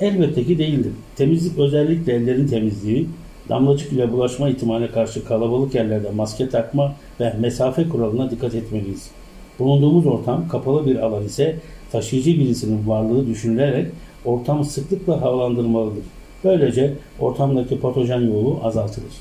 Elbette 0.00 0.44
ki 0.44 0.58
değildir. 0.58 0.92
Temizlik 1.16 1.58
özellikle 1.58 2.12
ellerin 2.12 2.46
temizliği, 2.46 3.06
damlacık 3.48 3.92
ile 3.92 4.12
bulaşma 4.12 4.48
ihtimaline 4.48 4.88
karşı 4.90 5.24
kalabalık 5.24 5.74
yerlerde 5.74 6.10
maske 6.10 6.48
takma 6.48 6.92
ve 7.20 7.32
mesafe 7.40 7.88
kuralına 7.88 8.30
dikkat 8.30 8.54
etmeliyiz. 8.54 9.10
Bulunduğumuz 9.58 10.06
ortam 10.06 10.48
kapalı 10.48 10.86
bir 10.86 10.96
alan 10.96 11.24
ise 11.24 11.56
taşıyıcı 11.92 12.30
birisinin 12.30 12.88
varlığı 12.88 13.26
düşünülerek 13.26 13.86
ortam 14.24 14.64
sıklıkla 14.64 15.20
havalandırmalıdır. 15.20 16.04
Böylece 16.44 16.94
ortamdaki 17.20 17.80
patojen 17.80 18.20
yoğunluğu 18.20 18.60
azaltılır. 18.62 19.12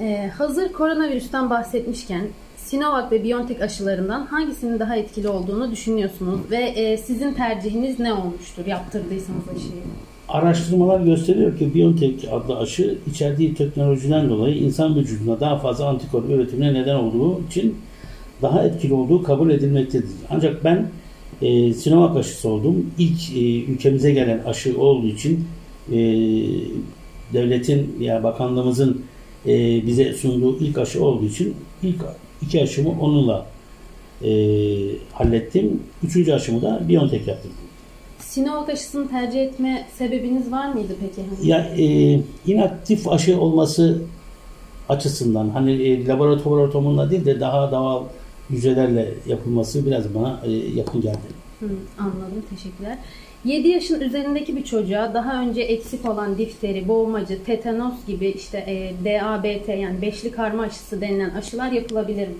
Ee, 0.00 0.30
hazır 0.38 0.72
koronavirüsten 0.72 1.50
bahsetmişken 1.50 2.28
Sinovac 2.56 3.12
ve 3.12 3.24
BioNTech 3.24 3.62
aşılarından 3.62 4.26
hangisinin 4.26 4.78
daha 4.78 4.96
etkili 4.96 5.28
olduğunu 5.28 5.70
düşünüyorsunuz 5.70 6.40
ve 6.50 6.56
e, 6.56 6.96
sizin 6.96 7.32
tercihiniz 7.32 7.98
ne 7.98 8.12
olmuştur 8.12 8.66
yaptırdıysanız 8.66 9.48
aşıyı? 9.56 9.82
Araştırmalar 10.28 11.00
gösteriyor 11.00 11.58
ki 11.58 11.74
BioNTech 11.74 12.32
adlı 12.32 12.58
aşı 12.58 12.98
içerdiği 13.10 13.54
teknolojiden 13.54 14.28
dolayı 14.28 14.56
insan 14.56 14.96
vücuduna 14.96 15.40
daha 15.40 15.58
fazla 15.58 15.88
antikor 15.88 16.24
üretimine 16.24 16.74
neden 16.74 16.94
olduğu 16.94 17.40
için 17.46 17.76
daha 18.42 18.62
etkili 18.62 18.94
olduğu 18.94 19.22
kabul 19.22 19.50
edilmektedir. 19.50 20.10
Ancak 20.30 20.64
ben 20.64 20.86
e, 21.42 21.72
Sinovac 21.72 22.16
aşısı 22.16 22.48
oldum. 22.48 22.90
İlk 22.98 23.36
e, 23.36 23.64
ülkemize 23.72 24.12
gelen 24.12 24.38
aşı 24.46 24.80
olduğu 24.80 25.06
için 25.06 25.48
e, 25.92 25.96
devletin 27.32 27.96
ya 28.00 28.22
bakanlığımızın 28.22 29.04
e, 29.46 29.86
bize 29.86 30.12
sunduğu 30.12 30.58
ilk 30.58 30.78
aşı 30.78 31.04
olduğu 31.04 31.24
için 31.24 31.54
ilk 31.82 32.00
iki 32.42 32.62
aşımı 32.62 33.00
onunla 33.00 33.46
e, 34.24 34.30
hallettim. 35.12 35.82
Üçüncü 36.02 36.32
aşımı 36.32 36.62
da 36.62 36.88
BioNTech 36.88 37.28
yaptım. 37.28 37.50
Sinovac 38.18 38.68
aşısını 38.68 39.08
tercih 39.08 39.42
etme 39.42 39.86
sebebiniz 39.98 40.52
var 40.52 40.72
mıydı 40.72 40.96
peki? 41.00 41.48
Ya 41.48 41.58
e, 41.58 42.20
inaktif 42.46 43.08
aşı 43.08 43.40
olması 43.40 44.02
açısından 44.88 45.48
hani 45.48 45.72
e, 45.72 46.06
laboratuvar 46.06 46.58
ortamında 46.58 47.10
değil 47.10 47.24
de 47.24 47.40
daha 47.40 47.70
doğal 47.70 48.04
hücrelerle 48.50 49.14
yapılması 49.26 49.86
biraz 49.86 50.14
bana 50.14 50.40
e, 50.44 50.50
yakın 50.50 51.00
geldi. 51.00 51.18
Hı, 51.60 51.68
anladım. 51.98 52.42
Teşekkürler. 52.50 52.98
7 53.44 53.68
yaşın 53.68 54.00
üzerindeki 54.00 54.56
bir 54.56 54.64
çocuğa 54.64 55.14
daha 55.14 55.42
önce 55.42 55.62
eksik 55.62 56.08
olan 56.08 56.38
difteri, 56.38 56.88
boğmacı, 56.88 57.44
tetanos 57.44 57.94
gibi 58.06 58.26
işte 58.26 58.58
e, 58.58 58.92
DABT 59.04 59.68
yani 59.68 60.02
beşli 60.02 60.30
karma 60.30 60.62
aşısı 60.62 61.00
denilen 61.00 61.30
aşılar 61.30 61.72
yapılabilir 61.72 62.28
mi? 62.28 62.34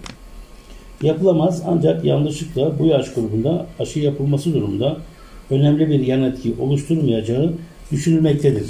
Yapılamaz 1.03 1.63
ancak 1.67 2.05
yanlışlıkla 2.05 2.79
bu 2.79 2.87
yaş 2.87 3.15
grubunda 3.15 3.67
aşı 3.79 3.99
yapılması 3.99 4.55
durumunda 4.55 4.97
önemli 5.51 5.91
bir 5.91 6.07
yan 6.07 6.23
etki 6.23 6.55
oluşturmayacağı 6.61 7.53
düşünülmektedir. 7.93 8.67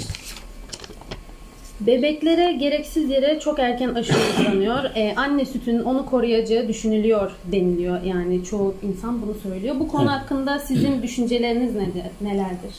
Bebeklere 1.79 2.51
gereksiz 2.51 3.09
yere 3.09 3.39
çok 3.39 3.59
erken 3.59 3.93
aşı 3.93 4.13
uygulanıyor. 4.39 4.83
E, 4.95 5.13
anne 5.15 5.45
sütünün 5.45 5.83
onu 5.83 6.05
koruyacağı 6.05 6.67
düşünülüyor 6.67 7.31
deniliyor. 7.51 8.01
Yani 8.03 8.43
çoğu 8.43 8.73
insan 8.83 9.21
bunu 9.21 9.33
söylüyor. 9.43 9.75
Bu 9.79 9.87
konu 9.87 10.01
Evet. 10.01 10.11
hakkında 10.11 10.59
sizin 10.59 11.01
düşünceleriniz 11.03 11.75
nedir, 11.75 12.03
nelerdir? 12.21 12.75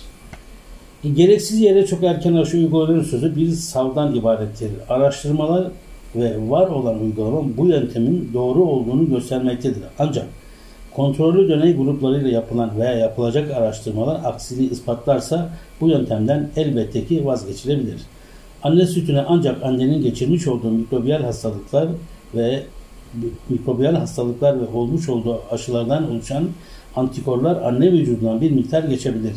E, 1.04 1.08
Gereksiz 1.08 1.60
yere 1.60 1.86
çok 1.86 2.04
erken 2.04 2.34
aşı 2.34 2.56
uygulanır 2.56 3.04
sözü 3.04 3.36
bir 3.36 3.50
savdan 3.50 4.14
ibarettir. 4.14 4.70
Araştırmalar 4.88 5.68
ve 6.16 6.50
var 6.50 6.68
olan 6.68 7.02
uygulama 7.02 7.42
bu 7.56 7.66
yöntemin 7.66 8.30
doğru 8.34 8.64
olduğunu 8.64 9.08
göstermektedir. 9.08 9.82
Ancak 9.98 10.26
kontrollü 10.94 11.48
deney 11.48 11.76
gruplarıyla 11.76 12.28
yapılan 12.28 12.80
veya 12.80 12.92
yapılacak 12.92 13.50
araştırmalar 13.50 14.20
aksini 14.24 14.66
ispatlarsa 14.66 15.50
bu 15.80 15.88
yöntemden 15.88 16.48
elbette 16.56 17.06
ki 17.06 17.26
vazgeçilebilir. 17.26 18.00
Anne 18.62 18.86
sütüne 18.86 19.20
ancak 19.28 19.62
annenin 19.62 20.02
geçirmiş 20.02 20.46
olduğu 20.46 20.70
mikrobiyal 20.70 21.22
hastalıklar 21.22 21.88
ve 22.34 22.62
mikrobiyal 23.48 23.94
hastalıklar 23.94 24.60
ve 24.60 24.66
olmuş 24.74 25.08
olduğu 25.08 25.40
aşılardan 25.50 26.10
oluşan 26.10 26.48
antikorlar 26.96 27.62
anne 27.62 27.92
vücudundan 27.92 28.40
bir 28.40 28.50
miktar 28.50 28.82
geçebilir. 28.82 29.32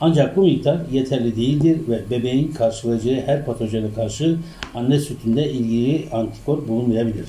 Ancak 0.00 0.36
bu 0.36 0.42
miktar 0.42 0.78
yeterli 0.92 1.36
değildir 1.36 1.78
ve 1.88 2.10
bebeğin 2.10 2.52
karşılayacağı 2.52 3.20
her 3.26 3.46
patojene 3.46 3.94
karşı 3.94 4.38
anne 4.74 4.98
sütünde 4.98 5.52
ilgili 5.52 6.08
antikor 6.12 6.68
bulunmayabilir. 6.68 7.26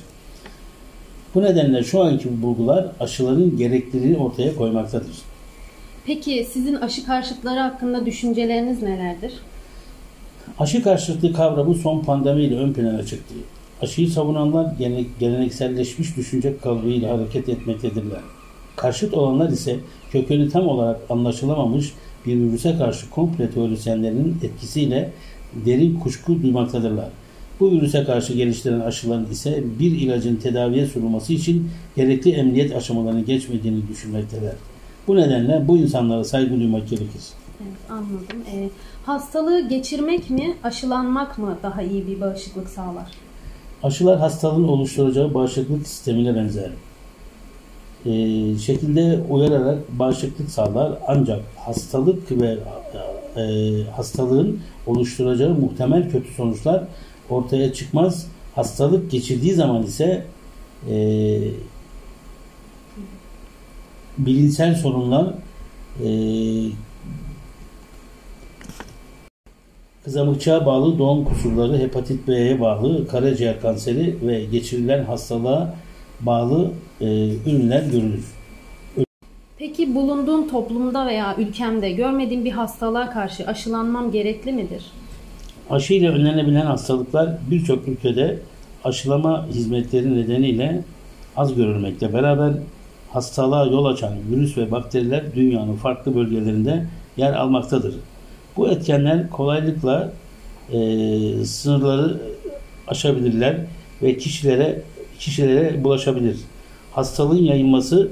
Bu 1.34 1.42
nedenle 1.42 1.84
şu 1.84 2.02
anki 2.02 2.42
bulgular 2.42 2.86
aşıların 3.00 3.56
gerekliliğini 3.56 4.16
ortaya 4.16 4.56
koymaktadır. 4.56 5.16
Peki 6.06 6.46
sizin 6.52 6.74
aşı 6.74 7.06
karşıtları 7.06 7.60
hakkında 7.60 8.06
düşünceleriniz 8.06 8.82
nelerdir? 8.82 9.32
Aşı 10.58 10.82
karşıtlığı 10.82 11.32
kavramı 11.32 11.74
son 11.74 12.00
pandemiyle 12.00 12.56
ön 12.56 12.72
plana 12.72 13.06
çıktı. 13.06 13.34
Aşıyı 13.82 14.10
savunanlar 14.10 14.74
gelenekselleşmiş 15.20 16.16
düşünce 16.16 16.58
kalıbıyla 16.58 17.18
hareket 17.18 17.48
etmektedirler. 17.48 18.20
Karşıt 18.76 19.14
olanlar 19.14 19.50
ise 19.50 19.76
kökeni 20.10 20.48
tam 20.48 20.68
olarak 20.68 21.00
anlaşılamamış 21.10 21.92
bir 22.26 22.36
virüse 22.36 22.76
karşı 22.78 23.10
komple 23.10 23.50
teorisyenlerinin 23.50 24.36
etkisiyle 24.42 25.10
derin 25.66 26.00
kuşku 26.00 26.42
duymaktadırlar. 26.42 27.08
Bu 27.60 27.70
virüse 27.70 28.04
karşı 28.04 28.32
geliştirilen 28.32 28.80
aşıların 28.80 29.26
ise 29.30 29.64
bir 29.78 29.90
ilacın 29.90 30.36
tedaviye 30.36 30.86
sunulması 30.86 31.32
için 31.32 31.70
gerekli 31.96 32.30
emniyet 32.30 32.76
aşamalarını 32.76 33.20
geçmediğini 33.20 33.88
düşünmektedir. 33.88 34.52
Bu 35.06 35.16
nedenle 35.16 35.68
bu 35.68 35.76
insanlara 35.76 36.24
saygı 36.24 36.60
duymak 36.60 36.88
gerekir. 36.88 37.22
Evet, 37.62 37.90
anladım. 37.90 38.42
Ee, 38.52 38.68
hastalığı 39.06 39.68
geçirmek 39.68 40.30
mi, 40.30 40.56
aşılanmak 40.64 41.38
mı 41.38 41.58
daha 41.62 41.82
iyi 41.82 42.06
bir 42.06 42.20
bağışıklık 42.20 42.68
sağlar? 42.68 43.10
Aşılar 43.82 44.18
hastalığın 44.18 44.68
oluşturacağı 44.68 45.34
bağışıklık 45.34 45.86
sistemine 45.86 46.34
benzer. 46.34 46.70
Ee, 48.06 48.58
şekilde 48.58 49.20
uyararak 49.30 49.78
bağışıklık 49.98 50.50
sağlar 50.50 50.92
ancak 51.06 51.40
hastalık 51.56 52.30
ve 52.30 52.58
e, 53.36 53.42
hastalığın 53.96 54.60
oluşturacağı 54.86 55.54
muhtemel 55.54 56.10
kötü 56.10 56.34
sonuçlar 56.34 56.84
ortaya 57.30 57.72
çıkmaz. 57.72 58.26
Hastalık 58.54 59.10
geçirdiği 59.10 59.54
zaman 59.54 59.82
ise 59.82 60.26
e, 60.90 61.38
bilimsel 64.18 64.74
sorunlar 64.74 65.34
e, 66.04 66.08
kızamıkçığa 70.04 70.66
bağlı 70.66 70.98
doğum 70.98 71.24
kusurları, 71.24 71.78
hepatit 71.78 72.28
B'ye 72.28 72.60
bağlı 72.60 73.08
karaciğer 73.08 73.60
kanseri 73.60 74.16
ve 74.26 74.44
geçirilen 74.44 75.04
hastalığa 75.04 75.74
bağlı 76.20 76.70
e, 77.00 77.06
ürünler 77.46 77.82
görülür. 77.82 78.24
Peki 79.58 79.94
bulunduğum 79.94 80.48
toplumda 80.48 81.06
veya 81.06 81.36
ülkemde 81.36 81.92
görmediğim 81.92 82.44
bir 82.44 82.52
hastalığa 82.52 83.10
karşı 83.10 83.46
aşılanmam 83.46 84.10
gerekli 84.10 84.52
midir? 84.52 84.84
Aşı 85.70 85.94
ile 85.94 86.08
önlenebilen 86.08 86.66
hastalıklar 86.66 87.30
birçok 87.50 87.88
ülkede 87.88 88.38
aşılama 88.84 89.46
hizmetleri 89.46 90.16
nedeniyle 90.16 90.84
az 91.36 91.54
görülmekte. 91.54 92.12
Beraber 92.12 92.52
hastalığa 93.10 93.66
yol 93.66 93.84
açan 93.84 94.12
virüs 94.30 94.58
ve 94.58 94.70
bakteriler 94.70 95.24
dünyanın 95.34 95.76
farklı 95.76 96.14
bölgelerinde 96.14 96.86
yer 97.16 97.32
almaktadır. 97.32 97.94
Bu 98.56 98.68
etkenler 98.68 99.30
kolaylıkla 99.30 100.12
e, 100.72 100.78
sınırları 101.44 102.20
aşabilirler 102.88 103.56
ve 104.02 104.16
kişilere 104.16 104.82
kişilere 105.18 105.84
bulaşabilir. 105.84 106.36
Hastalığın 106.92 107.42
yayılması 107.42 108.08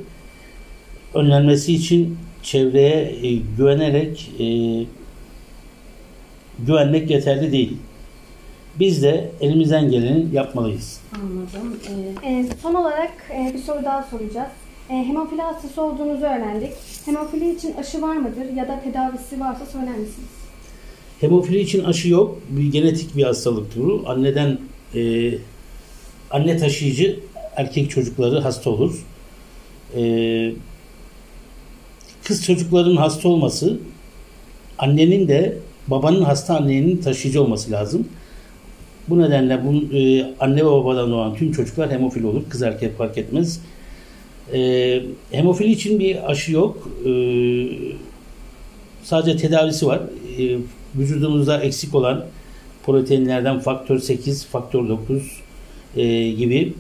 önlenmesi 1.15 1.75
için 1.75 2.19
çevreye 2.43 3.15
e, 3.23 3.35
güvenerek 3.57 4.33
e, 4.41 4.47
güvenmek 6.59 7.11
yeterli 7.11 7.53
değil. 7.53 7.77
Biz 8.79 9.03
de 9.03 9.31
elimizden 9.41 9.91
geleni 9.91 10.35
yapmalıyız. 10.35 11.01
Anladım. 11.15 11.79
Ee, 12.27 12.47
son 12.63 12.75
olarak 12.75 13.13
e, 13.31 13.55
bir 13.55 13.59
soru 13.59 13.85
daha 13.85 14.03
soracağız. 14.03 14.51
E, 14.91 14.95
hemofili 14.95 15.43
hastası 15.43 15.83
olduğunuzu 15.83 16.25
öğrendik. 16.25 16.73
Hemofili 17.05 17.55
için 17.55 17.75
aşı 17.75 18.03
var 18.03 18.17
mıdır 18.17 18.53
ya 18.57 18.69
da 18.69 18.81
tedavisi 18.81 19.41
varsa 19.41 19.67
söyler 19.67 19.99
misiniz? 19.99 20.29
Hemofili 21.21 21.61
için 21.61 21.85
aşı 21.85 22.09
yok. 22.09 22.39
Bir 22.49 22.73
genetik 22.73 23.17
bir 23.17 23.23
hastalık 23.23 23.73
türü. 23.75 24.07
Anneden 24.07 24.59
e, 24.95 25.33
anne 26.31 26.57
taşıyıcı 26.57 27.21
erkek 27.57 27.91
çocukları 27.91 28.41
hasta 28.41 28.71
olur. 28.71 29.07
E, 29.97 30.53
kız 32.25 32.45
çocukların 32.45 32.97
hasta 32.97 33.29
olması 33.29 33.79
annenin 34.79 35.29
de 35.29 35.59
babanın 35.89 36.23
hasta 36.23 36.57
annenin 36.57 36.97
taşıyıcı 36.97 37.43
olması 37.43 37.71
lazım. 37.71 38.09
Bu 39.09 39.19
nedenle 39.19 39.61
bu, 39.65 39.97
e, 39.97 40.33
anne 40.41 40.61
ve 40.61 40.71
babadan 40.71 41.11
doğan 41.11 41.35
tüm 41.35 41.53
çocuklar 41.53 41.91
hemofili 41.91 42.27
olur. 42.27 42.43
Kız 42.49 42.63
erkek 42.63 42.99
fark 42.99 43.19
etmez. 43.19 43.61
E, 44.55 45.03
hemofili 45.31 45.73
için 45.73 46.01
bir 46.01 46.31
aşı 46.31 46.53
yok. 46.53 46.89
E, 47.07 47.11
sadece 49.03 49.37
tedavisi 49.37 49.87
var. 49.87 50.01
E, 50.39 50.59
vücudumuzda 50.95 51.61
eksik 51.61 51.95
olan 51.95 52.25
proteinlerden 52.87 53.61
faktör 53.61 53.99
8, 53.99 54.47
faktör 54.47 54.89
9 54.89 55.41
e, 55.97 56.31
gibi 56.31 56.73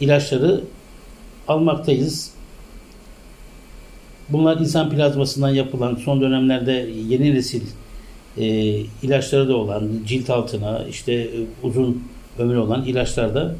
ilaçları 0.00 0.60
almaktayız. 1.48 2.30
Bunlar 4.28 4.60
insan 4.60 4.90
plazmasından 4.90 5.50
yapılan 5.50 5.94
son 5.94 6.20
dönemlerde 6.20 6.88
yeni 7.08 7.34
nesil 7.34 7.62
e, 8.38 8.46
ilaçları 9.02 9.48
da 9.48 9.56
olan 9.56 9.90
cilt 10.06 10.30
altına 10.30 10.84
işte 10.90 11.12
e, 11.12 11.28
uzun 11.62 12.02
ömür 12.38 12.56
olan 12.56 12.84
ilaçlar 12.84 13.34
da 13.34 13.54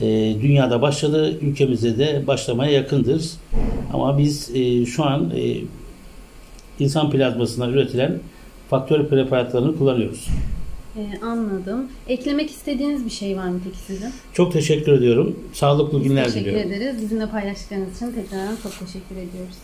e, 0.00 0.06
dünyada 0.42 0.82
başladı. 0.82 1.38
Ülkemizde 1.42 1.98
de 1.98 2.26
başlamaya 2.26 2.72
yakındır. 2.72 3.30
Ama 3.92 4.18
biz 4.18 4.50
e, 4.54 4.86
şu 4.86 5.04
an 5.04 5.30
e, 5.36 5.56
insan 6.78 7.10
plazmasından 7.10 7.72
üretilen 7.72 8.18
faktör 8.70 9.06
preparatlarını 9.08 9.78
kullanıyoruz. 9.78 10.26
e, 10.98 11.24
anladım. 11.24 11.86
Eklemek 12.08 12.50
istediğiniz 12.50 13.04
bir 13.04 13.10
şey 13.10 13.36
var 13.36 13.48
mı 13.48 13.60
peki 13.64 13.78
sizin? 13.78 14.08
Çok 14.32 14.52
teşekkür 14.52 14.92
ediyorum. 14.92 15.36
Sağlıklı 15.52 16.02
günler 16.02 16.24
teşekkür 16.24 16.46
diliyorum. 16.46 16.72
ederiz. 16.72 17.02
Bizimle 17.02 17.26
paylaştıklarınız 17.26 17.96
için 17.96 18.06
tekrardan 18.12 18.56
çok 18.62 18.72
teşekkür 18.78 19.16
ediyoruz. 19.16 19.56